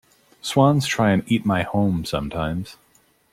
[0.41, 2.75] Swans try and eat my home sometimes.